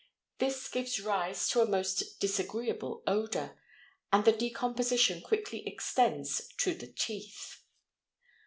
[0.39, 3.59] This gives rise to a most disagreeable odor,
[4.11, 7.61] and the decomposition quickly extends to the teeth.